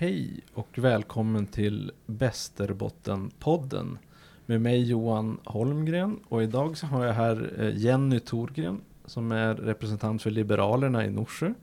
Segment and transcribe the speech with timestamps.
[0.00, 3.98] Hej och välkommen till Bästerbottenpodden
[4.46, 9.54] med mig Johan Holmgren och idag så har jag här eh, Jenny Torgren som är
[9.54, 11.54] representant för Liberalerna i Norsjö.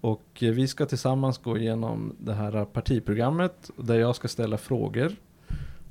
[0.00, 5.12] Och eh, vi ska tillsammans gå igenom det här partiprogrammet där jag ska ställa frågor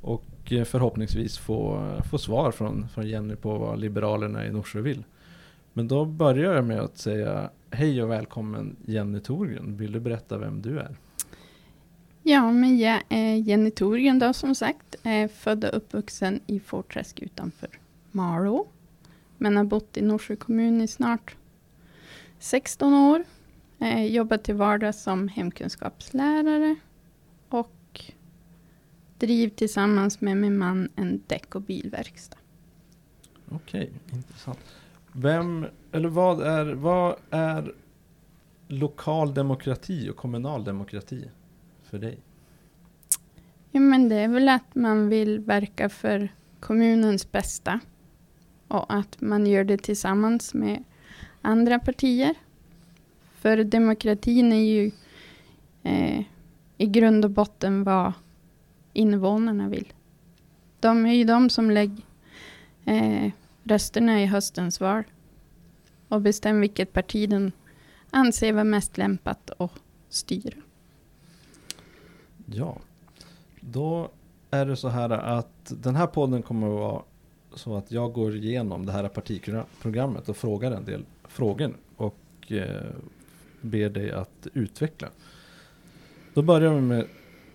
[0.01, 5.03] och eh, förhoppningsvis få, få svar från, från Jenny på vad Liberalerna i Norsjö vill.
[5.73, 9.77] Men då börjar jag med att säga hej och välkommen Jenny Torgren.
[9.77, 10.95] Vill du berätta vem du är?
[12.29, 13.71] Ja, men jag är Jenny
[14.19, 14.95] då som sagt.
[15.03, 17.69] Är född och uppvuxen i Forträsk utanför
[18.11, 18.67] Malå.
[19.37, 21.35] Men har bott i Norsjö kommun i snart
[22.39, 23.23] 16 år.
[23.79, 26.75] Eh, jobbar jobbat till vardags som hemkunskapslärare
[27.49, 28.01] och
[29.17, 32.37] driver tillsammans med min man en däck och bilverkstad.
[33.49, 34.59] Okej, intressant.
[35.11, 37.73] Vem, eller vad är, vad är
[38.67, 41.29] lokal demokrati och kommunal demokrati
[41.89, 42.19] för dig?
[43.71, 46.29] Ja, men det är väl att man vill verka för
[46.59, 47.79] kommunens bästa.
[48.67, 50.83] Och att man gör det tillsammans med
[51.41, 52.35] andra partier.
[53.33, 54.91] För demokratin är ju
[55.83, 56.23] eh,
[56.77, 58.13] i grund och botten vad
[58.93, 59.93] invånarna vill.
[60.79, 62.03] De är ju de som lägger
[62.85, 63.31] eh,
[63.63, 65.03] rösterna i höstens val
[66.07, 67.51] och bestämmer vilket parti de
[68.09, 69.71] anser vara mest lämpat att
[70.09, 70.57] styra.
[72.51, 72.77] Ja,
[73.61, 74.09] då
[74.51, 77.01] är det så här att den här podden kommer att vara
[77.53, 82.17] så att jag går igenom det här partiprogrammet och frågar en del frågor och
[82.47, 82.85] eh,
[83.61, 85.07] ber dig att utveckla.
[86.33, 87.05] Då börjar vi med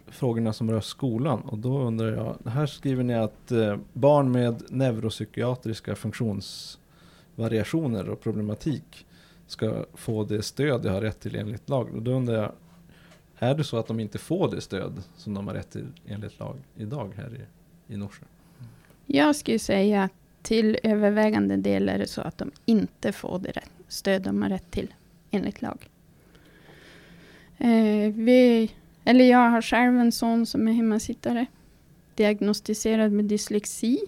[0.07, 4.63] frågorna som rör skolan och då undrar jag, här skriver ni att eh, barn med
[4.69, 9.07] neuropsykiatriska funktionsvariationer och problematik
[9.47, 11.95] ska få det stöd de har rätt till enligt lag.
[11.95, 12.53] Och då undrar jag,
[13.43, 16.39] är det så att de inte får det stöd som de har rätt till enligt
[16.39, 18.25] lag idag här i, i Norsjö?
[19.07, 20.13] Jag skulle säga att
[20.43, 24.49] till övervägande del är det så att de inte får det rätt, stöd de har
[24.49, 24.95] rätt till
[25.31, 25.89] enligt lag.
[27.59, 28.71] Eh, vi,
[29.05, 31.47] eller jag har själv en son som är hemmasittare.
[32.15, 33.99] Diagnostiserad med dyslexi.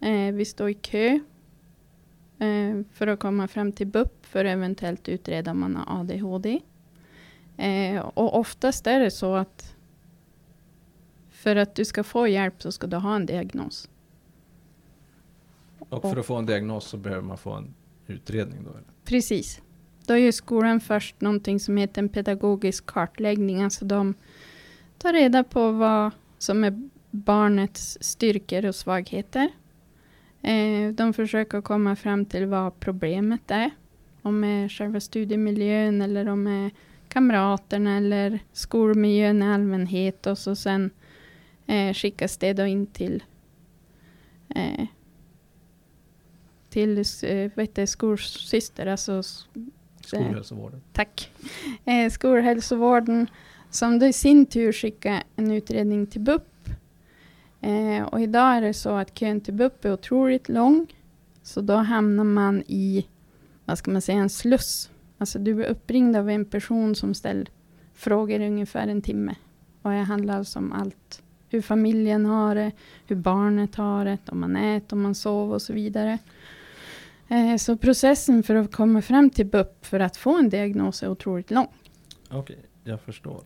[0.00, 1.20] Eh, vi står i kö
[2.38, 6.60] eh, för att komma fram till BUP för att eventuellt utreda om man har ADHD.
[7.60, 9.74] Eh, och oftast är det så att
[11.30, 13.88] för att du ska få hjälp så ska du ha en diagnos.
[15.78, 17.74] Och för att få en diagnos så behöver man få en
[18.06, 18.70] utredning då?
[18.70, 18.82] Eller?
[19.04, 19.62] Precis.
[20.06, 23.62] Då gör skolan först någonting som heter en pedagogisk kartläggning.
[23.62, 24.14] Alltså de
[24.98, 29.48] tar reda på vad som är barnets styrkor och svagheter.
[30.42, 33.70] Eh, de försöker komma fram till vad problemet är.
[34.22, 36.70] Om det är själva studiemiljön eller om det är
[37.12, 40.26] kamraterna eller skolmiljön i allmänhet.
[40.26, 40.90] Och så sen
[41.66, 43.22] eh, skickas det då in till
[44.48, 44.86] eh,
[46.70, 49.22] till eh, vad heter, skolsyster, alltså
[50.00, 50.82] Skolhälsovården.
[50.92, 51.32] Tack.
[51.84, 53.26] Eh, skolhälsovården
[53.70, 56.68] som då i sin tur skickar en utredning till BUP.
[57.60, 60.86] Eh, och idag är det så att kön till BUP är otroligt lång.
[61.42, 63.06] Så då hamnar man i,
[63.64, 64.89] vad ska man säga, en sluss.
[65.20, 67.46] Alltså du är uppringd av en person som ställer
[67.94, 69.34] frågor i ungefär en timme.
[69.82, 71.22] Och det handlar alltså om allt.
[71.48, 72.72] Hur familjen har det,
[73.06, 76.18] hur barnet har det, om man äter, om man sover och så vidare.
[77.28, 81.08] Eh, så processen för att komma fram till BUP för att få en diagnos är
[81.08, 81.68] otroligt lång.
[82.28, 83.42] Okej, okay, jag förstår.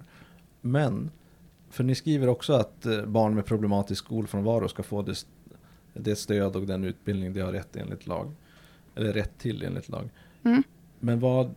[0.61, 1.11] Men,
[1.71, 5.27] för ni skriver också att eh, barn med problematisk skolfrånvaro ska få det,
[5.93, 8.33] det stöd och den utbildning de har rätt enligt lag.
[8.95, 10.11] Eller rätt till enligt lag.
[10.45, 10.63] Mm.
[11.05, 11.55] Men vad,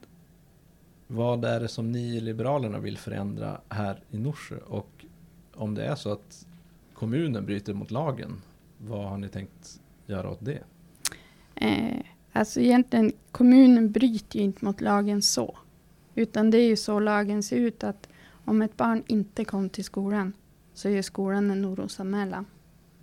[1.08, 4.58] vad är det som ni i Liberalerna vill förändra här i Norsjö?
[4.58, 5.06] Och
[5.54, 6.48] om det är så att
[6.94, 8.42] kommunen bryter mot lagen,
[8.78, 10.64] vad har ni tänkt göra åt det?
[11.56, 15.58] Eh, alltså egentligen, kommunen bryter ju inte mot lagen så.
[16.16, 18.10] Utan det är ju så lagen ser ut att
[18.46, 20.34] om ett barn inte kom till skolan
[20.74, 22.46] så gör skolan en orosanmälan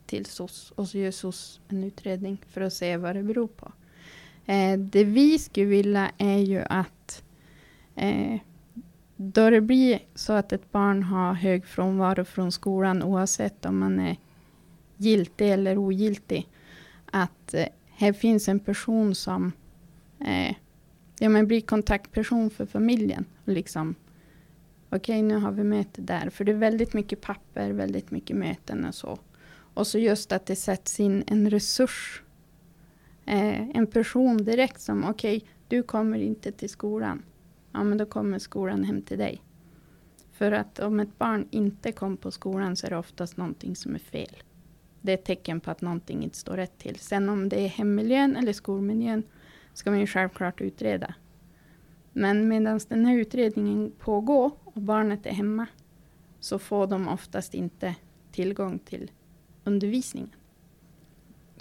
[0.06, 3.72] till SOS och så gör SOS en utredning för att se vad det beror på.
[4.46, 7.22] Eh, det vi skulle vilja är ju att
[7.96, 8.40] eh,
[9.16, 14.00] då det blir så att ett barn har hög frånvaro från skolan oavsett om man
[14.00, 14.16] är
[14.96, 16.48] giltig eller ogiltig.
[17.06, 19.52] Att eh, här finns en person som
[20.20, 20.56] eh,
[21.18, 23.24] ja, men blir kontaktperson för familjen.
[23.44, 23.94] Liksom,
[24.90, 26.30] Okej, okay, nu har vi möte där.
[26.30, 29.18] För det är väldigt mycket papper, väldigt mycket möten och så.
[29.74, 32.22] Och så just att det sätts in en resurs.
[33.26, 37.22] Eh, en person direkt som, okej, okay, du kommer inte till skolan.
[37.72, 39.42] Ja, men då kommer skolan hem till dig.
[40.32, 43.94] För att om ett barn inte kom på skolan så är det oftast någonting som
[43.94, 44.36] är fel.
[45.00, 46.98] Det är ett tecken på att någonting inte står rätt till.
[46.98, 49.22] Sen om det är hemmiljön eller skolmiljön
[49.72, 51.14] ska man ju självklart utreda.
[52.12, 55.66] Men medan den här utredningen pågår och barnet är hemma
[56.40, 57.94] så får de oftast inte
[58.32, 59.10] tillgång till
[59.64, 60.30] undervisningen.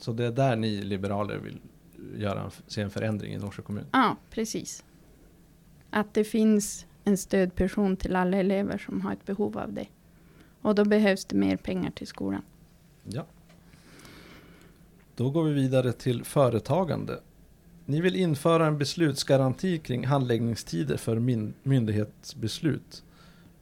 [0.03, 1.59] Så det är där ni liberaler vill
[2.15, 3.85] göra, se en förändring i Norsjö kommun?
[3.91, 4.83] Ja, precis.
[5.89, 9.87] Att det finns en stödperson till alla elever som har ett behov av det.
[10.61, 12.41] Och då behövs det mer pengar till skolan.
[13.03, 13.25] Ja.
[15.15, 17.19] Då går vi vidare till företagande.
[17.85, 21.19] Ni vill införa en beslutsgaranti kring handläggningstider för
[21.63, 23.03] myndighetsbeslut.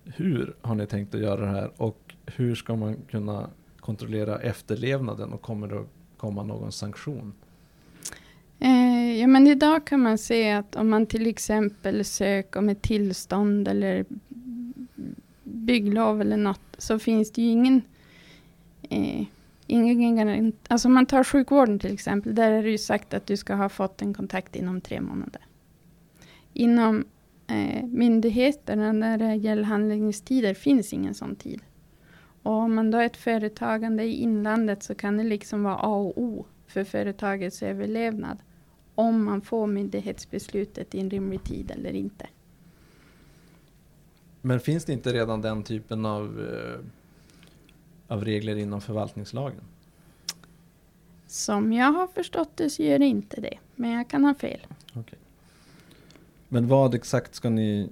[0.04, 3.50] Hur har ni tänkt att göra det här och hur ska man kunna
[3.80, 5.88] kontrollera efterlevnaden och kommer det att
[6.22, 7.34] komma någon sanktion?
[8.60, 12.82] Eh, ja, men idag kan man se att om man till exempel söker om ett
[12.82, 14.06] tillstånd eller
[15.44, 17.82] bygglov eller något så finns det ju ingen
[18.90, 19.26] eh,
[19.68, 23.38] ingen Alltså om man tar sjukvården till exempel, där är det ju sagt att du
[23.38, 25.42] ska ha fått en kontakt inom tre månader.
[26.54, 27.06] Inom
[27.48, 31.62] eh, myndigheterna när det gäller handläggningstider finns ingen sån tid.
[32.44, 35.96] Och om man då är ett företagande i inlandet så kan det liksom vara A
[35.96, 38.38] och O för företagets överlevnad.
[38.96, 42.28] Om man får myndighetsbeslutet i en rimlig tid eller inte.
[44.42, 46.80] Men finns det inte redan den typen av, eh,
[48.08, 49.62] av regler inom förvaltningslagen?
[51.28, 53.58] Som jag har förstått det så gör det inte det.
[53.76, 54.60] Men jag kan ha fel.
[54.96, 55.20] Okay.
[56.48, 57.90] Men vad exakt ska ni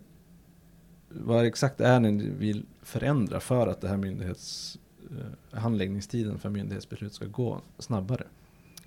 [1.10, 4.80] vad exakt är det ni vill förändra för att det här myndighets,
[5.12, 8.28] eh, handläggningstiden för myndighetsbeslut ska gå snabbare?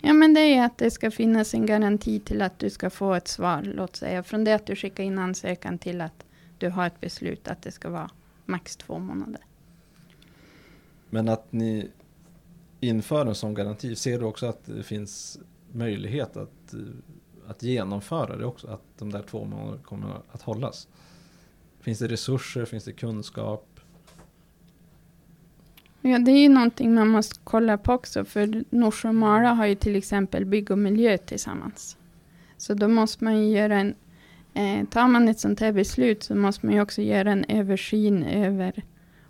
[0.01, 3.15] Ja, men det är att det ska finnas en garanti till att du ska få
[3.15, 6.25] ett svar, låt säga, från det att du skickar in ansökan till att
[6.59, 8.11] du har ett beslut, att det ska vara
[8.47, 9.41] max två månader.
[11.11, 11.89] Men att ni
[12.81, 15.39] inför en sån garanti, ser du också att det finns
[15.73, 16.75] möjlighet att,
[17.47, 18.69] att genomföra det också?
[18.69, 20.89] Att de där två månaderna kommer att hållas?
[21.81, 22.65] Finns det resurser?
[22.65, 23.72] Finns det kunskap?
[26.05, 28.25] Ja, det är ju någonting man måste kolla på också.
[28.25, 31.97] För Norsjö och Mara har ju till exempel bygg och miljö tillsammans.
[32.57, 33.95] Så då måste man ju göra en...
[34.55, 38.23] Eh, tar man ett sånt här beslut så måste man ju också göra en översyn
[38.23, 38.83] över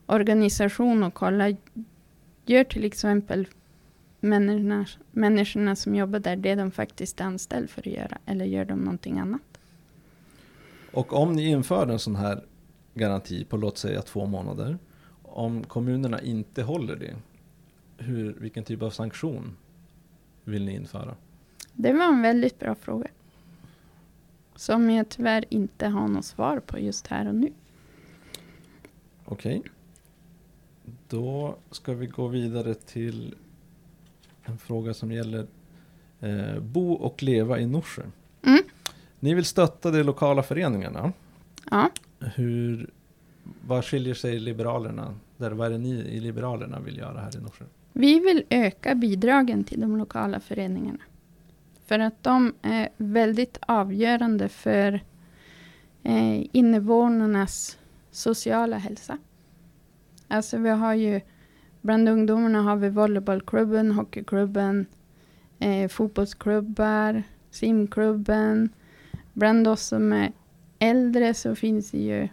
[0.06, 1.56] organisation och kolla.
[2.46, 3.48] Gör till exempel
[4.20, 8.18] människorna, människorna som jobbar där det de faktiskt är anställda för att göra.
[8.26, 9.42] Eller gör de någonting annat?
[10.92, 12.44] Och om ni inför en sån här
[12.94, 14.78] garanti på låt säga två månader.
[15.34, 17.16] Om kommunerna inte håller det,
[17.98, 19.56] hur, vilken typ av sanktion
[20.44, 21.14] vill ni införa?
[21.72, 23.08] Det var en väldigt bra fråga.
[24.54, 27.52] Som jag tyvärr inte har något svar på just här och nu.
[29.24, 29.58] Okej.
[29.58, 29.70] Okay.
[31.08, 33.34] Då ska vi gå vidare till
[34.42, 35.46] en fråga som gäller
[36.20, 38.02] eh, bo och leva i Norsjö.
[38.42, 38.62] Mm.
[39.20, 41.12] Ni vill stötta de lokala föreningarna.
[41.70, 41.90] Ja.
[42.18, 42.90] Hur,
[43.66, 45.14] vad skiljer sig Liberalerna?
[45.36, 47.64] Där, vad är det ni i Liberalerna vill göra här i Norsjö?
[47.92, 50.98] Vi vill öka bidragen till de lokala föreningarna.
[51.86, 54.92] För att de är väldigt avgörande för
[56.02, 57.78] eh, invånarnas
[58.10, 59.18] sociala hälsa.
[60.28, 61.20] Alltså vi har ju
[61.80, 64.86] bland ungdomarna har vi volleybollklubben, hockeyklubben,
[65.58, 68.70] eh, fotbollsklubbar, simklubben,
[69.32, 70.32] Bland oss som är
[70.78, 72.28] äldre så finns det ju,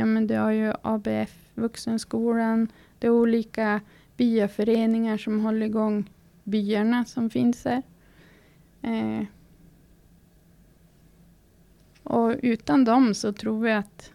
[0.00, 3.80] ja men du har ju ABF, Vuxenskolan, det är olika
[4.16, 6.10] byaföreningar som håller igång
[6.44, 7.82] byarna som finns här.
[8.82, 9.26] Eh,
[12.02, 14.12] och utan dem så tror vi att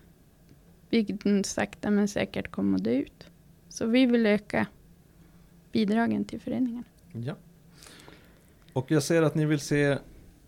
[0.90, 3.28] bygden sakta men säkert kommer att dö ut.
[3.70, 4.68] Så vi vill öka
[5.72, 6.84] bidragen till föreningen.
[7.12, 7.36] Ja.
[8.74, 9.98] Och jag ser att ni vill se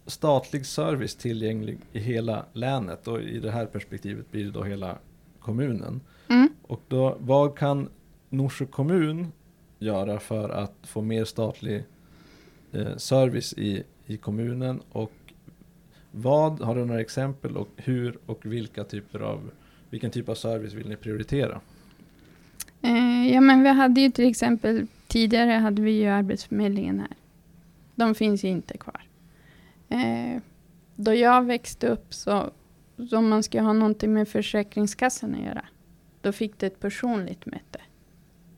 [0.05, 4.97] statlig service tillgänglig i hela länet och i det här perspektivet blir det då hela
[5.47, 6.01] kommunen.
[6.27, 6.49] Mm.
[6.61, 7.89] Och då, vad kan
[8.29, 9.31] Norsjö kommun
[9.79, 11.83] göra för att få mer statlig
[12.71, 15.11] eh, service i, i kommunen och
[16.11, 19.51] vad, har du några exempel och hur och vilka typer av,
[19.89, 21.61] vilken typ av service vill ni prioritera?
[22.81, 27.15] Eh, ja men vi hade ju till exempel tidigare hade vi ju Arbetsförmedlingen här.
[27.95, 29.01] De finns ju inte kvar.
[29.89, 30.41] Eh,
[30.95, 32.51] då jag växte upp så,
[33.09, 35.65] så om man ska ha någonting med Försäkringskassan att göra,
[36.21, 37.81] då fick du ett personligt möte.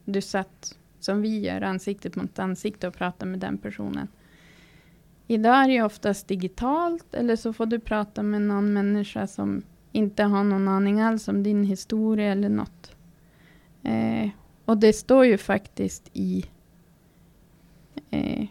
[0.05, 4.08] Du satt, som vi gör, ansiktet mot ansikte och pratade med den personen.
[5.27, 10.24] Idag är det oftast digitalt eller så får du prata med någon människa som inte
[10.24, 12.96] har någon aning alls om din historia eller något.
[13.84, 14.29] Eh,
[14.65, 16.46] och det står ju faktiskt i,
[18.10, 18.48] eh,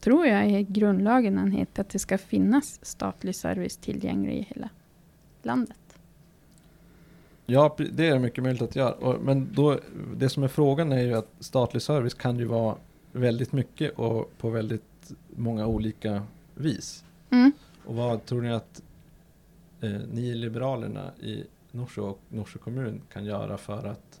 [0.00, 4.68] tror jag i grundlagen han heter, att det ska finnas statlig service tillgänglig i hela
[5.42, 5.76] landet.
[7.46, 9.18] Ja, det är mycket möjligt att göra.
[9.18, 9.78] Men då,
[10.16, 12.76] det som är frågan är ju att statlig service kan ju vara
[13.12, 16.22] väldigt mycket och på väldigt många olika
[16.54, 17.04] vis.
[17.30, 17.52] Mm.
[17.84, 18.82] Och vad tror ni att
[19.80, 24.20] eh, ni Liberalerna i Norsjö och Norsjö kommun kan göra för att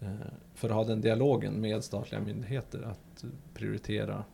[0.00, 0.14] eh,
[0.54, 4.24] för att ha den dialogen med statliga myndigheter att prioritera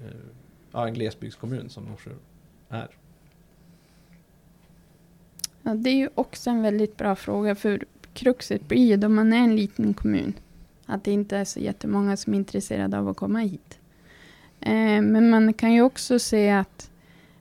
[0.00, 2.10] eh, en glesbygdskommun som Norsjö
[2.68, 2.88] är?
[5.62, 9.32] Ja, det är ju också en väldigt bra fråga för kruxet blir ju då man
[9.32, 10.34] är en liten kommun
[10.86, 13.78] att det inte är så jättemånga som är intresserade av att komma hit.
[14.60, 16.90] Eh, men man kan ju också se att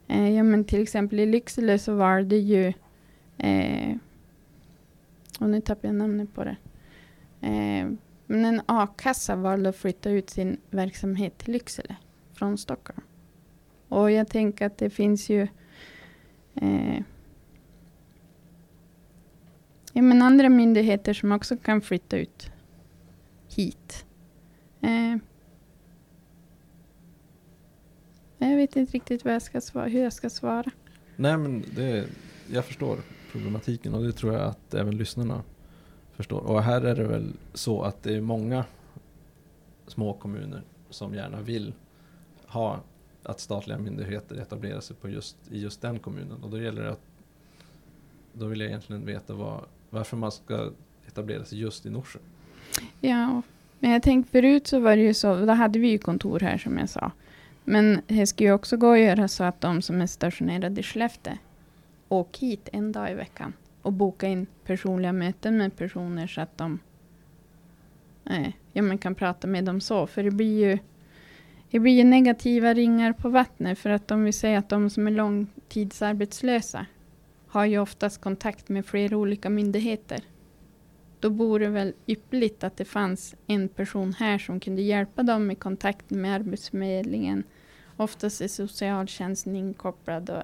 [0.07, 2.73] eh, ja, men till exempel i Lycksele så var det ju
[3.37, 3.95] eh,
[5.39, 6.55] och nu tappar jag namnet på det.
[7.41, 7.87] Eh,
[8.25, 11.95] men en a-kassa valde att flytta ut sin verksamhet till Lycksele
[12.33, 13.01] från Stockholm.
[13.87, 15.47] Och jag tänker att det finns ju
[16.55, 17.03] eh,
[19.93, 22.51] ja, men andra myndigheter som också kan flytta ut
[23.55, 24.05] hit.
[24.81, 25.17] Eh,
[28.37, 30.71] jag vet inte riktigt vad jag ska svara, hur jag ska svara.
[31.15, 32.05] Nej men det,
[32.51, 32.97] jag förstår
[33.31, 35.43] problematiken och det tror jag att även lyssnarna
[36.11, 36.39] förstår.
[36.39, 38.65] Och här är det väl så att det är många
[39.87, 41.73] små kommuner som gärna vill
[42.45, 42.79] ha
[43.23, 46.43] att statliga myndigheter etablerar sig på just, i just den kommunen.
[46.43, 47.01] Och då gäller det att
[48.33, 50.71] då vill jag egentligen veta vad, varför man ska
[51.07, 52.19] etablera sig just i Norsjö.
[52.99, 53.41] Ja,
[53.79, 56.57] men jag tänkte förut så var det ju så, då hade vi ju kontor här
[56.57, 57.11] som jag sa.
[57.63, 60.83] Men det ska ju också gå att göra så att de som är stationerade i
[60.83, 61.37] Skellefteå
[62.09, 66.57] åker hit en dag i veckan och boka in personliga möten med personer så att
[66.57, 66.79] de
[68.25, 70.07] eh, ja, man kan prata med dem så.
[70.07, 70.77] För det blir ju
[71.71, 75.07] det blir ju negativa ringar på vattnet för att om vi säger att de som
[75.07, 76.85] är långtidsarbetslösa
[77.51, 80.23] har ju oftast kontakt med flera olika myndigheter
[81.21, 85.51] då vore det väl ypperligt att det fanns en person här som kunde hjälpa dem
[85.51, 87.43] i kontakten med Arbetsförmedlingen.
[87.97, 90.43] Oftast är socialtjänsten inkopplad och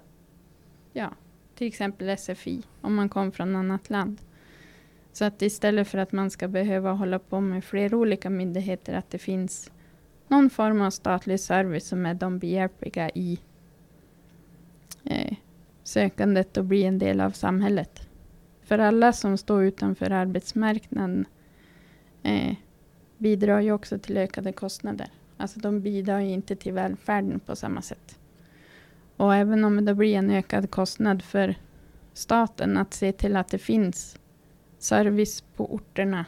[0.94, 1.12] ja,
[1.56, 4.22] till exempel SFI om man kom från annat land.
[5.14, 9.10] Så att istället för att man ska behöva hålla på med flera olika myndigheter att
[9.10, 9.72] det finns
[10.28, 13.40] någon form av statlig service som är de behjälpliga i
[15.04, 15.38] eh,
[15.88, 18.08] sökandet och bli en del av samhället.
[18.62, 21.25] För alla som står utanför arbetsmarknaden
[22.24, 22.56] eh,
[23.17, 25.10] bidrar ju också till ökade kostnader.
[25.38, 28.20] Alltså de bidrar ju inte till välfärden på samma sätt.
[29.17, 31.56] Och även om det blir en ökad kostnad för
[32.13, 34.20] staten att se till att det finns
[34.77, 36.25] service på orterna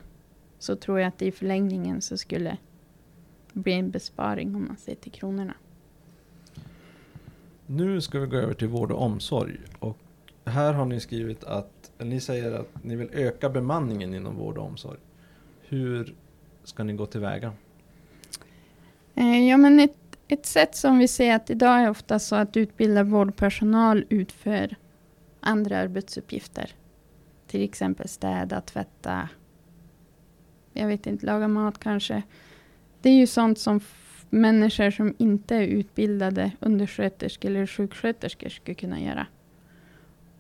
[0.60, 2.58] så tror jag att i förlängningen så skulle
[3.54, 5.54] det bli en besparing om man ser till kronorna.
[7.72, 9.58] Nu ska vi gå över till vård och omsorg.
[9.80, 9.98] Och
[10.46, 14.66] här har ni skrivit att ni säger att ni vill öka bemanningen inom vård och
[14.66, 15.00] omsorg.
[15.62, 16.16] Hur
[16.64, 17.54] ska ni gå tillväga?
[19.16, 22.58] Eh, ja, men ett, ett sätt som vi ser att idag är ofta så att
[22.58, 24.76] utbildad vårdpersonal utför
[25.40, 26.72] andra arbetsuppgifter.
[27.48, 29.30] Till exempel städa, tvätta,
[30.74, 32.24] jag vet inte, laga mat kanske.
[33.02, 33.80] Det är ju sånt som
[34.30, 39.28] människor som inte är utbildade undersköterskor eller sjuksköterskor skulle kunna göra.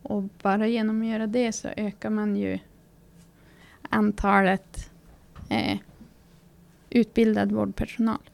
[0.02, 2.60] Och bara genom att göra det så ökar man ju
[3.90, 4.92] antalet
[5.50, 5.78] eh,
[6.90, 8.30] utbildad vårdpersonal.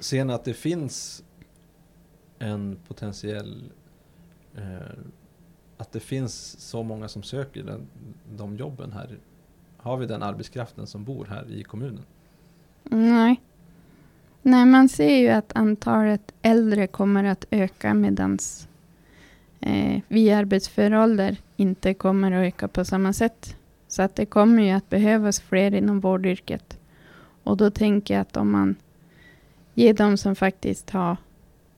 [0.00, 1.24] Ser ni att det finns
[2.38, 3.70] en potentiell
[4.56, 4.98] eh,
[5.76, 7.86] att det finns så många som söker den,
[8.36, 9.18] de jobben här?
[9.76, 12.04] Har vi den arbetskraften som bor här i kommunen?
[12.82, 13.40] Nej.
[14.46, 18.68] Nej, man ser ju att antalet äldre kommer att öka medans
[19.60, 23.56] eh, vi arbetsför ålder inte kommer att öka på samma sätt.
[23.88, 26.78] Så att det kommer ju att behövas fler inom vårdyrket.
[27.42, 28.76] Och då tänker jag att om man
[29.74, 31.16] ger de som faktiskt har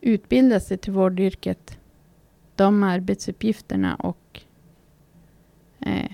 [0.01, 1.79] utbildat sig till vårdyrket
[2.55, 4.41] de arbetsuppgifterna och
[5.81, 6.11] eh,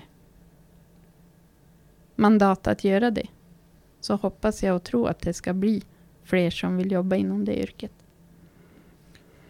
[2.15, 3.27] mandat att göra det.
[3.99, 5.83] Så hoppas jag och tror att det ska bli
[6.23, 7.91] fler som vill jobba inom det yrket.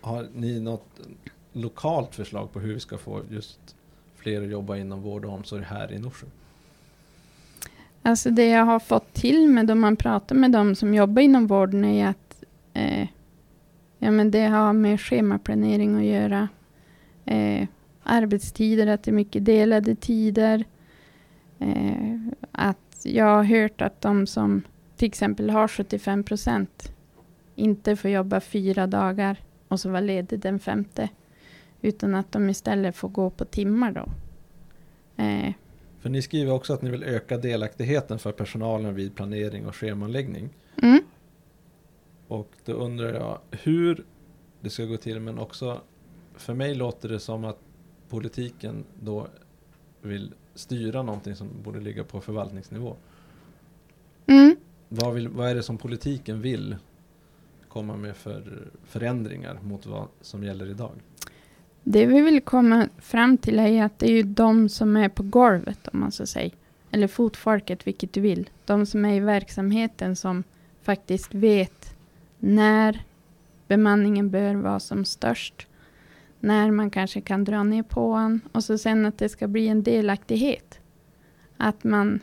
[0.01, 0.99] Har ni något
[1.53, 3.75] lokalt förslag på hur vi ska få just
[4.15, 6.27] fler att jobba inom vård och omsorg här i Norsjö?
[8.01, 11.47] Alltså det jag har fått till med då man pratar med de som jobbar inom
[11.47, 13.07] vården är att eh,
[13.99, 16.47] ja, men det har med schemaplanering att göra.
[17.25, 17.67] Eh,
[18.03, 20.65] arbetstider, att det är mycket delade tider.
[21.59, 22.17] Eh,
[22.51, 24.61] att jag har hört att de som
[24.95, 26.93] till exempel har 75 procent
[27.55, 31.09] inte får jobba fyra dagar och så vara ledig den femte.
[31.81, 34.09] Utan att de istället får gå på timmar då.
[35.23, 35.53] Eh,
[35.99, 40.49] För ni skriver också att ni vill öka delaktigheten för personalen vid planering och schemaläggning.
[40.81, 40.99] mm,
[42.27, 44.05] Och då undrar jag hur
[44.61, 45.81] det ska gå till men också
[46.35, 47.59] för mig låter det som att
[48.09, 49.27] politiken då
[50.01, 52.95] vill styra någonting som borde ligga på förvaltningsnivå.
[54.25, 54.55] mm.
[54.95, 56.75] Vad, vill, vad är det som politiken vill
[57.67, 60.91] komma med för förändringar mot vad som gäller idag?
[61.83, 65.23] Det vi vill komma fram till är att det är ju de som är på
[65.23, 66.51] golvet, om man så säger.
[66.91, 68.49] Eller fotfolket, vilket du vill.
[68.65, 70.43] De som är i verksamheten som
[70.81, 71.95] faktiskt vet
[72.39, 73.03] när
[73.67, 75.67] bemanningen bör vara som störst.
[76.39, 78.41] När man kanske kan dra ner på den.
[78.51, 80.79] Och så sen att det ska bli en delaktighet.
[81.57, 82.19] Att man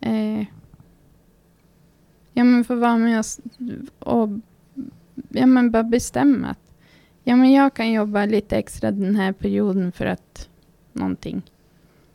[0.00, 0.46] eh,
[2.40, 4.28] ja, men få vara med och, och
[5.28, 6.70] ja, men bara bestämma att
[7.24, 10.48] Ja, men jag kan jobba lite extra den här perioden för att
[10.92, 11.42] någonting.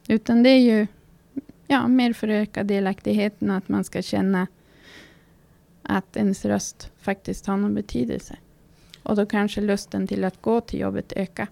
[0.07, 0.87] Utan det är ju
[1.67, 4.47] ja, mer för att öka delaktigheten att man ska känna
[5.81, 8.37] att ens röst faktiskt har någon betydelse.
[9.03, 11.47] Och då kanske lusten till att gå till jobbet ökar.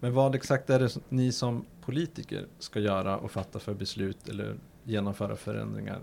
[0.00, 4.56] Men vad exakt är det ni som politiker ska göra och fatta för beslut eller
[4.84, 6.00] genomföra förändringar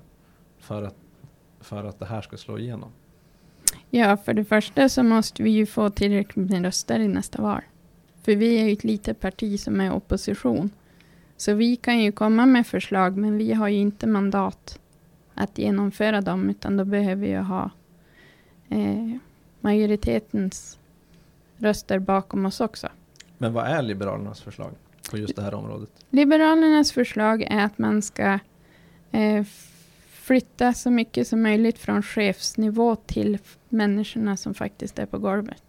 [0.60, 0.96] för att,
[1.62, 2.89] för att det här ska slå igenom?
[3.89, 7.62] Ja, för det första så måste vi ju få tillräckligt med röster i nästa val.
[8.24, 10.70] För vi är ju ett litet parti som är opposition.
[11.38, 14.80] Så vi kan ju komma med förslag, men vi har ju inte mandat
[15.34, 17.72] att genomföra dem, utan då behöver vi ju ha
[18.70, 19.18] eh,
[19.62, 20.80] majoritetens
[21.58, 22.88] röster bakom oss också.
[23.38, 24.72] Men vad är Liberalernas förslag
[25.12, 25.89] på just det här området?
[26.10, 28.39] Liberalernas förslag är att man ska
[29.12, 29.46] eh,
[30.29, 33.37] flytta så mycket som möjligt från chefsnivå till
[33.70, 35.63] människorna som faktiskt är på golvet.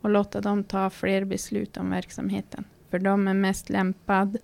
[0.00, 2.64] Och låta dem ta fler beslut om verksamheten.
[2.90, 4.38] För de är mest lämpad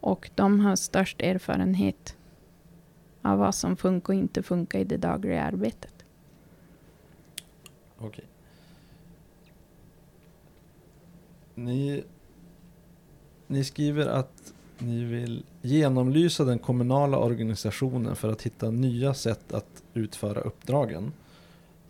[0.00, 2.16] och de har störst erfarenhet
[3.22, 6.04] av vad som funkar och inte funkar i det dagliga arbetet.
[7.98, 8.24] Okej.
[11.54, 12.04] Ni,
[13.46, 19.82] ni skriver att ni vill genomlysa den kommunala organisationen för att hitta nya sätt att
[19.94, 21.12] utföra uppdragen.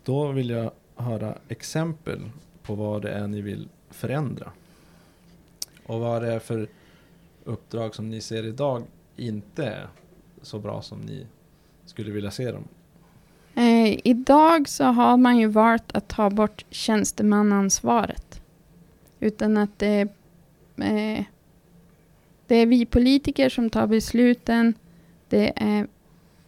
[0.03, 2.29] Då vill jag höra exempel
[2.63, 4.51] på vad det är ni vill förändra.
[5.85, 6.67] Och vad det är för
[7.43, 8.83] uppdrag som ni ser idag
[9.17, 9.87] inte är
[10.41, 11.25] så bra som ni
[11.85, 12.63] skulle vilja se dem.
[13.55, 18.41] Eh, idag så har man ju valt att ta bort tjänstemannaansvaret.
[19.19, 20.07] Utan att det,
[20.77, 21.23] eh,
[22.49, 24.73] det är vi politiker som tar besluten.
[25.29, 25.87] Det är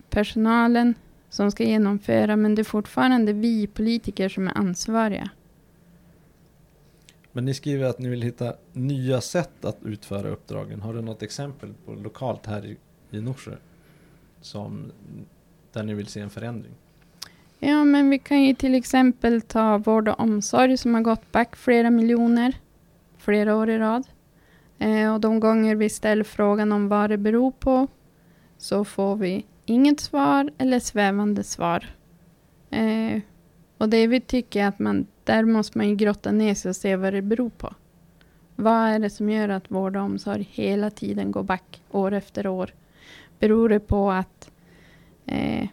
[0.09, 0.95] personalen
[1.29, 5.29] som ska genomföra, men det är fortfarande vi politiker som är ansvariga.
[7.31, 10.81] Men ni skriver att ni vill hitta nya sätt att utföra uppdragen.
[10.81, 12.77] Har du något exempel på lokalt här i,
[13.17, 13.55] i Norsjö?
[14.41, 14.91] Som,
[15.73, 16.73] där ni vill se en förändring?
[17.59, 21.55] Ja, men vi kan ju till exempel ta vård och omsorg som har gått back
[21.55, 22.55] flera miljoner
[23.17, 24.07] flera år i rad.
[24.81, 27.87] Eh, och de gånger vi ställer frågan om vad det beror på
[28.57, 31.85] så får vi inget svar eller svävande svar.
[32.69, 33.21] Eh,
[33.77, 36.75] och det vi tycker är att man, där måste man ju grotta ner sig och
[36.75, 37.73] se vad det beror på.
[38.55, 42.47] Vad är det som gör att vård och omsorg hela tiden går back år efter
[42.47, 42.73] år?
[43.39, 44.51] Beror det på att
[45.25, 45.67] eh,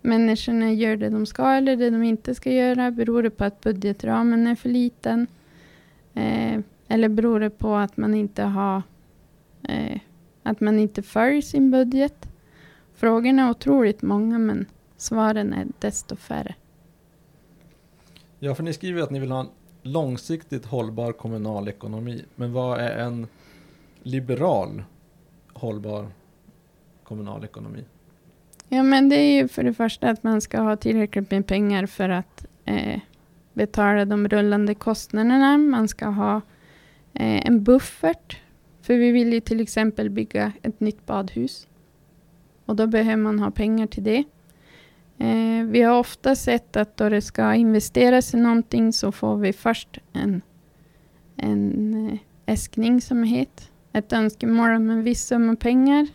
[0.00, 2.90] människorna gör det de ska eller det de inte ska göra?
[2.90, 5.26] Beror det på att budgetramen är för liten?
[6.14, 8.82] Eh, eller beror det på att man inte har
[9.68, 10.00] eh,
[10.42, 12.28] att man inte följer sin budget?
[12.94, 16.54] Frågorna är otroligt många men svaren är desto färre.
[18.38, 19.48] Ja, för ni skriver att ni vill ha en
[19.82, 22.24] långsiktigt hållbar kommunal ekonomi.
[22.34, 23.26] Men vad är en
[24.02, 24.82] liberal
[25.52, 26.06] hållbar
[27.04, 27.84] kommunal ekonomi?
[28.68, 31.86] Ja, men det är ju för det första att man ska ha tillräckligt med pengar
[31.86, 33.00] för att eh,
[33.52, 35.58] betala de rullande kostnaderna.
[35.58, 36.40] Man ska ha
[37.14, 38.40] Eh, en buffert.
[38.82, 41.66] För vi vill ju till exempel bygga ett nytt badhus.
[42.66, 44.24] Och då behöver man ha pengar till det.
[45.18, 49.52] Eh, vi har ofta sett att då det ska investeras i någonting så får vi
[49.52, 50.42] först en,
[51.36, 56.06] en eh, äskning som heter ett önskemål om en viss summa pengar.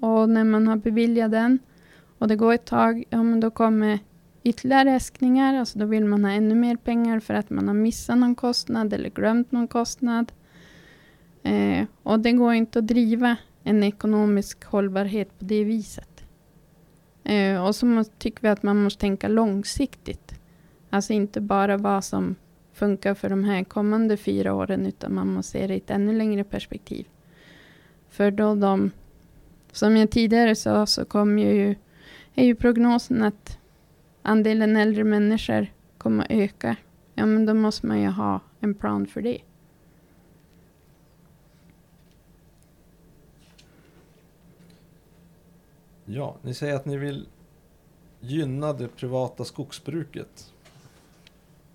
[0.00, 1.58] Och när man har beviljat den
[2.18, 3.98] och det går ett tag, ja men då kommer
[4.46, 5.54] ytterligare äskningar.
[5.54, 8.92] Alltså då vill man ha ännu mer pengar för att man har missat någon kostnad
[8.92, 10.32] eller glömt någon kostnad.
[11.42, 16.24] Eh, och det går inte att driva en ekonomisk hållbarhet på det viset.
[17.24, 20.34] Eh, och så måste, tycker vi att man måste tänka långsiktigt.
[20.90, 22.36] Alltså inte bara vad som
[22.72, 26.12] funkar för de här kommande fyra åren, utan man måste se det i ett ännu
[26.12, 27.06] längre perspektiv.
[28.10, 28.90] För då de,
[29.72, 31.74] som jag tidigare sa, så kommer ju,
[32.34, 33.58] är ju prognosen att
[34.26, 35.66] andelen äldre människor
[35.98, 36.76] kommer att öka.
[37.14, 39.38] Ja, men då måste man ju ha en plan för det.
[46.04, 47.28] Ja, ni säger att ni vill
[48.20, 50.52] gynna det privata skogsbruket.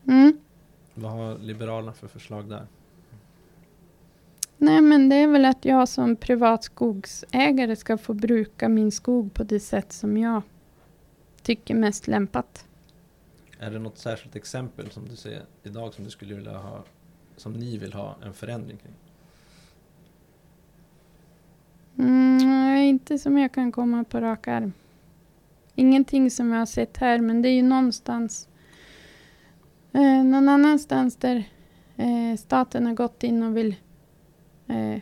[0.08, 0.38] Mm.
[0.94, 2.68] Vad har Liberalerna för förslag där?
[4.58, 9.34] Nej, men det är väl att jag som privat skogsägare ska få bruka min skog
[9.34, 10.42] på det sätt som jag
[11.44, 12.66] tycker mest lämpat.
[13.60, 16.84] Är det något särskilt exempel som du ser idag som du skulle vilja ha,
[17.38, 18.94] som ni vill ha en förändring kring?
[21.98, 24.74] Mm, inte som jag kan komma på rak arm.
[25.76, 28.48] Ingenting som jag har sett här, men det är ju någonstans
[29.92, 31.44] eh, någon annanstans där
[31.98, 33.76] eh, staten har gått in och vill
[34.68, 35.02] eh,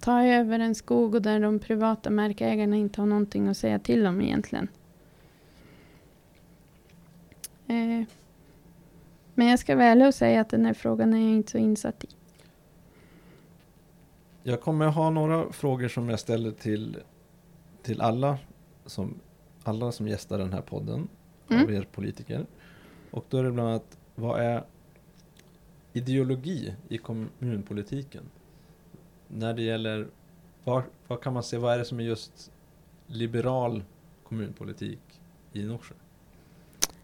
[0.00, 4.06] ta över en skog och där de privata markägarna inte har någonting att säga till
[4.06, 4.68] om egentligen.
[7.68, 8.06] Eh,
[9.34, 12.04] men jag ska ärlig och säga att den här frågan är jag inte så insatt
[12.04, 12.08] i.
[14.42, 16.98] Jag kommer ha några frågor som jag ställer till,
[17.82, 18.38] till alla,
[18.86, 19.14] som,
[19.62, 21.08] alla som gästar den här podden,
[21.48, 21.64] Mm.
[21.64, 22.46] av er politiker.
[23.10, 24.64] Och då är det bland annat, vad är
[25.92, 28.22] ideologi i kommunpolitiken?
[29.28, 30.06] När det gäller,
[30.64, 32.52] vad, vad kan man se, vad är det som är just
[33.06, 33.84] liberal
[34.22, 35.00] kommunpolitik
[35.52, 35.94] i Norsjö?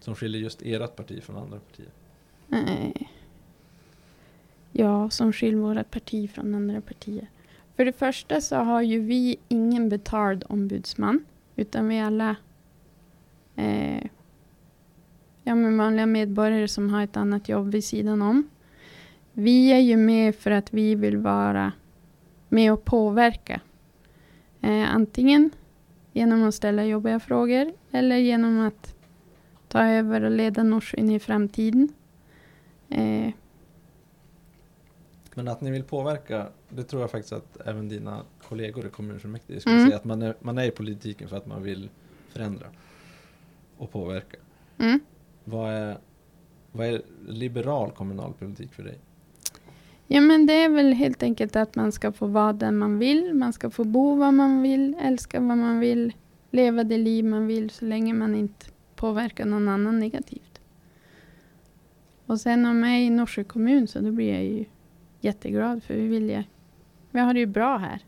[0.03, 1.89] Som skiljer just ert parti från andra partier?
[2.47, 3.09] Nej.
[4.71, 7.27] Ja, som skiljer vårt parti från andra partier.
[7.75, 12.35] För det första så har ju vi ingen betald ombudsman, utan vi är alla
[13.55, 14.03] eh,
[15.43, 18.49] ja, men vanliga medborgare som har ett annat jobb vid sidan om.
[19.33, 21.71] Vi är ju med för att vi vill vara
[22.49, 23.61] med och påverka.
[24.61, 25.49] Eh, antingen
[26.11, 28.95] genom att ställa jobbiga frågor eller genom att
[29.73, 31.89] ta över och leda Norsjö in i framtiden.
[32.89, 33.29] Eh,
[35.35, 39.59] Men att ni vill påverka, det tror jag faktiskt att även dina kollegor i kommunfullmäktige
[39.61, 39.87] skulle Mm.
[39.87, 41.89] säga att man är, man är i politiken för att man vill
[42.29, 42.67] förändra
[43.77, 44.37] och påverka.
[44.77, 44.99] mm.
[45.45, 45.97] Vad är,
[46.71, 48.97] vad är liberal kommunalpolitik för dig?
[50.07, 53.33] Ja, men det är väl helt enkelt att man ska få vara den man vill.
[53.33, 56.13] Man ska få bo var man vill, älska vad man vill,
[56.51, 58.65] leva det liv man vill så länge man inte
[59.03, 60.61] påverka någon annan negativt.
[62.25, 64.65] Och sen om jag är i Norsjö kommun så då blir jag ju
[65.21, 66.43] jätteglad för vi vill ju,
[67.11, 67.99] vi har det ju bra här.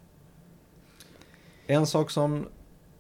[1.65, 2.45] En sak som,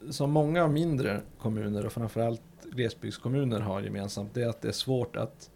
[0.09, 5.15] som många mindre kommuner och framförallt glesbygdskommuner har gemensamt det är att det är svårt
[5.15, 5.49] att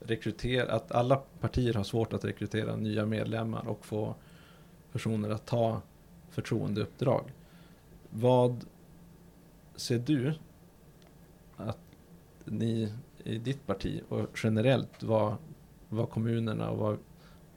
[0.00, 4.14] rekrytera, att alla partier har svårt att rekrytera nya medlemmar och få
[4.92, 5.82] personer att ta
[6.30, 7.32] förtroendeuppdrag.
[8.10, 8.64] Vad
[9.76, 10.34] ser du
[12.50, 12.92] ni
[13.24, 15.36] i ditt parti och generellt vad,
[15.88, 16.98] vad kommunerna och vad,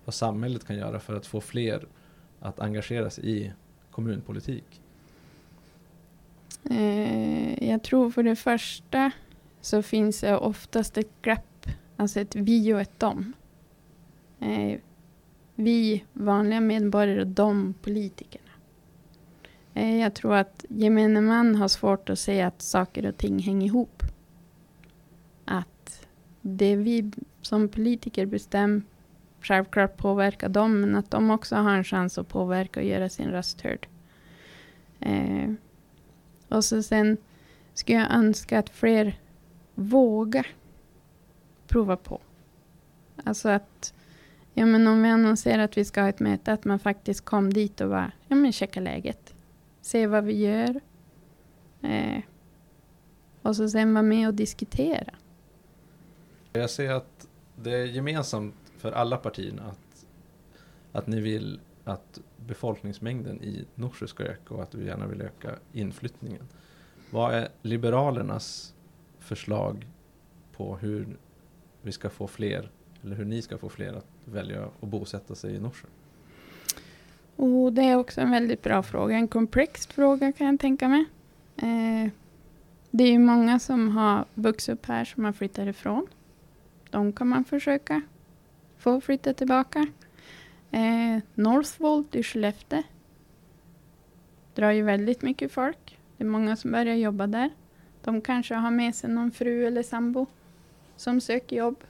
[0.05, 1.85] vad samhället kan göra för att få fler
[2.39, 3.51] att engagera sig i
[3.91, 4.81] kommunpolitik?
[6.69, 9.11] Eh, jag tror för det första
[9.61, 13.33] så finns det oftast ett glapp, alltså ett vi och ett dom.
[14.39, 14.79] Eh,
[15.55, 18.51] vi vanliga medborgare och de politikerna.
[19.73, 23.65] Eh, jag tror att gemene man har svårt att se att saker och ting hänger
[23.65, 24.00] ihop.
[26.41, 28.81] Det vi som politiker bestämmer
[29.41, 33.29] självklart påverkar dem, men att de också har en chans att påverka och göra sin
[33.29, 33.87] röst hörd.
[34.99, 35.53] Eh,
[36.49, 37.17] och så sen
[37.73, 39.19] skulle jag önska att fler
[39.75, 40.47] vågar
[41.67, 42.19] prova på.
[43.23, 43.93] Alltså att,
[44.53, 47.53] ja men om vi annonserar att vi ska ha ett möte, att man faktiskt kom
[47.53, 49.33] dit och bara, ja men checka läget.
[49.81, 50.79] Se vad vi gör.
[51.81, 52.21] Eh,
[53.41, 55.13] och så sen vara med och diskutera.
[56.53, 60.05] Jag ser att det är gemensamt för alla partierna att,
[60.91, 65.55] att ni vill att befolkningsmängden i Norsjö ska öka och att du gärna vill öka
[65.73, 66.43] inflyttningen.
[67.09, 68.73] Vad är Liberalernas
[69.19, 69.87] förslag
[70.55, 71.07] på hur
[71.81, 72.69] vi ska få fler,
[73.03, 75.87] eller hur ni ska få fler att välja att bosätta sig i Norsjö?
[77.35, 79.15] Och det är också en väldigt bra fråga.
[79.15, 81.05] En komplex fråga kan jag tänka mig.
[81.57, 82.11] Eh,
[82.91, 86.07] det är ju många som har vuxit upp här som har flyttat ifrån.
[86.91, 88.01] De kan man försöka
[88.77, 89.87] få flytta tillbaka.
[90.71, 92.83] Eh, Northvolt i Skellefteå
[94.55, 95.99] drar ju väldigt mycket folk.
[96.17, 97.49] Det är många som börjar jobba där.
[98.01, 100.25] De kanske har med sig någon fru eller sambo
[100.95, 101.83] som söker jobb.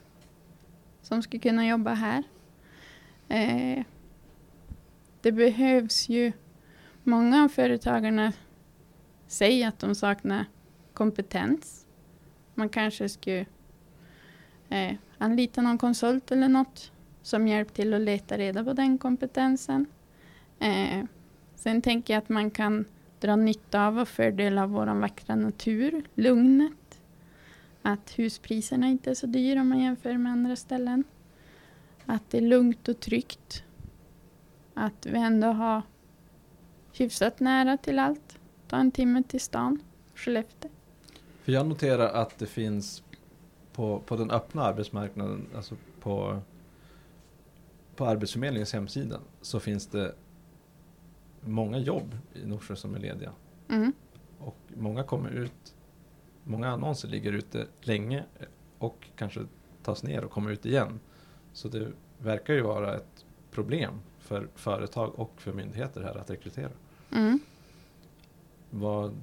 [1.02, 2.22] Som skulle kunna jobba här.
[3.28, 3.84] Eh,
[5.20, 6.32] det behövs ju...
[7.04, 8.32] Många av företagarna
[9.26, 10.44] säger att de saknar
[10.92, 11.86] kompetens.
[12.54, 13.46] Man kanske skulle
[14.72, 19.86] eh, anlita någon konsult eller något som hjälp till att leta reda på den kompetensen.
[20.58, 21.04] Eh,
[21.54, 22.84] sen tänker jag att man kan
[23.20, 27.00] dra nytta av och fördel av vår vackra natur, lugnet.
[27.82, 31.04] Att huspriserna inte är så dyra om man jämför med andra ställen.
[32.06, 33.64] Att det är lugnt och tryggt.
[34.74, 35.82] Att vi ändå har
[36.92, 38.38] hyfsat nära till allt.
[38.68, 39.82] Ta en timme till stan,
[40.14, 40.70] Skellefteå.
[41.42, 43.02] För jag noterar att det finns
[43.72, 46.40] på, på den öppna arbetsmarknaden, alltså på,
[47.96, 50.14] på Arbetsförmedlingens hemsida, så finns det
[51.40, 53.32] många jobb i Norsjö som är lediga.
[53.68, 53.92] Mm.
[54.38, 55.74] Och många kommer ut,
[56.44, 58.24] många annonser ligger ute länge
[58.78, 59.40] och kanske
[59.82, 61.00] tas ner och kommer ut igen.
[61.52, 66.70] Så det verkar ju vara ett problem för företag och för myndigheter här att rekrytera.
[67.12, 67.38] Mm.
[68.70, 69.14] Vad,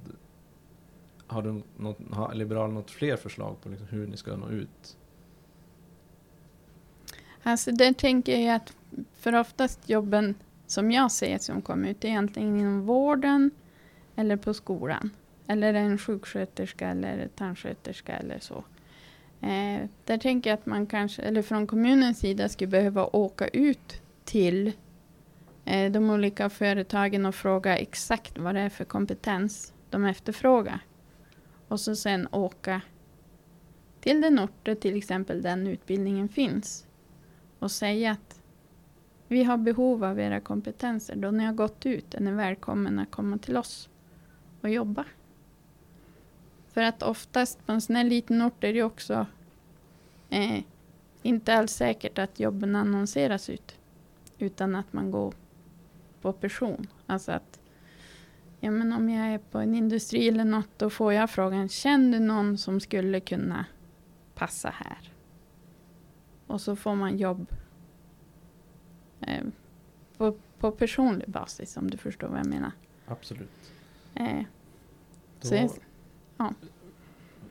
[1.30, 4.96] har, du något, har Liberalerna något fler förslag på liksom hur ni ska nå ut?
[7.42, 8.76] Alltså där tänker jag att
[9.14, 10.34] för oftast jobben
[10.66, 13.50] som jag ser som kommer ut är egentligen inom vården
[14.16, 15.10] eller på skolan.
[15.46, 18.64] Eller en sjuksköterska eller tandsköterska eller så.
[19.40, 24.02] Eh, där tänker jag att man kanske, eller från kommunens sida, skulle behöva åka ut
[24.24, 24.72] till
[25.64, 30.80] eh, de olika företagen och fråga exakt vad det är för kompetens de efterfrågar.
[31.70, 32.82] Och så sen åka
[34.00, 36.86] till den ort där till exempel den utbildningen finns
[37.58, 38.40] och säga att
[39.28, 41.16] vi har behov av era kompetenser.
[41.16, 43.88] Då ni har gått ut är ni välkomna att komma till oss
[44.60, 45.04] och jobba.
[46.72, 49.26] För att oftast på en sån här liten ort är det också
[50.30, 50.62] eh,
[51.22, 53.78] inte alls säkert att jobben annonseras ut.
[54.38, 55.34] Utan att man går
[56.20, 56.86] på person.
[57.06, 57.59] Alltså att
[58.60, 62.18] ja, men om jag är på en industri eller något, då får jag frågan, känner
[62.18, 63.64] du någon som skulle kunna
[64.34, 65.12] passa här?
[66.46, 67.46] Och så får man jobb
[69.20, 69.44] eh,
[70.16, 72.72] på, på personlig basis, om du förstår vad jag menar.
[73.06, 73.72] Absolut.
[74.14, 74.42] Eh,
[75.40, 75.70] Då, så jag,
[76.36, 76.54] ja.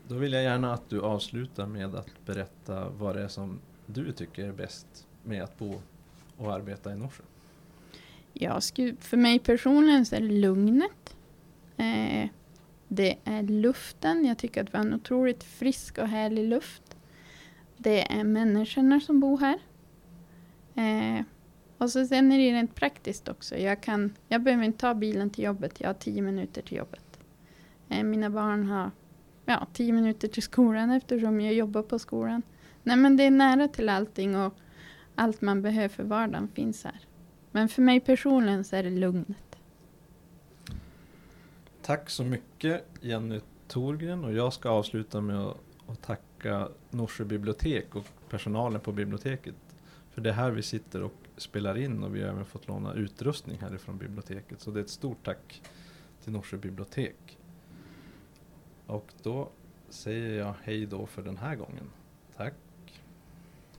[0.07, 4.11] då vill jag gärna att du avslutar med att berätta vad det är som du
[4.11, 5.81] tycker är bäst med att bo
[6.37, 7.23] och arbeta i Norsjö.
[8.33, 10.91] Jag skulle, för mig personligen så är det lugnet.
[11.79, 12.29] Eh,
[12.87, 14.25] det är luften.
[14.25, 16.97] Jag tycker att vi har en otroligt frisk och härlig luft.
[17.77, 19.59] Det är människorna som bor här.
[20.75, 21.23] Eh,
[21.77, 23.57] och så sen är det rent praktiskt också.
[23.57, 25.81] Jag, kan, jag behöver inte ta bilen till jobbet.
[25.81, 27.19] Jag har tio minuter till jobbet.
[27.89, 28.91] Eh, mina barn har
[29.45, 32.41] ja, tio minuter till skolan eftersom jag jobbar på skolan.
[32.83, 34.53] Nej men det är nära till allting och
[35.15, 36.99] allt man behöver för vardagen finns här.
[37.51, 39.48] Men för mig personligen så är det lugnet.
[41.89, 47.95] Tack så mycket Jenny Torgren och jag ska avsluta med att, att tacka Norsjö bibliotek
[47.95, 49.55] och personalen på biblioteket.
[50.11, 52.93] För det är här vi sitter och spelar in och vi har även fått låna
[52.93, 54.61] utrustning härifrån biblioteket.
[54.61, 55.61] Så det är ett stort tack
[56.23, 57.37] till Norsjö bibliotek.
[58.85, 59.49] Och då
[59.89, 61.89] säger jag hej då för den här gången.